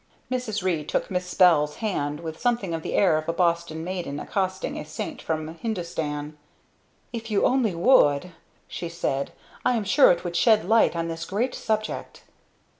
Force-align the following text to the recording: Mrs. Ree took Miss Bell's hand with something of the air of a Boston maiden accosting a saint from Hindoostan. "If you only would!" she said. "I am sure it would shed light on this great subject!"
Mrs. 0.31 0.63
Ree 0.63 0.83
took 0.83 1.11
Miss 1.11 1.31
Bell's 1.35 1.75
hand 1.75 2.21
with 2.21 2.39
something 2.39 2.73
of 2.73 2.81
the 2.81 2.95
air 2.95 3.19
of 3.19 3.29
a 3.29 3.33
Boston 3.33 3.83
maiden 3.83 4.19
accosting 4.19 4.79
a 4.79 4.83
saint 4.83 5.21
from 5.21 5.53
Hindoostan. 5.59 6.39
"If 7.13 7.29
you 7.29 7.45
only 7.45 7.75
would!" 7.75 8.31
she 8.67 8.89
said. 8.89 9.31
"I 9.63 9.75
am 9.77 9.83
sure 9.83 10.11
it 10.11 10.23
would 10.23 10.35
shed 10.35 10.65
light 10.65 10.95
on 10.95 11.07
this 11.07 11.23
great 11.23 11.53
subject!" 11.53 12.23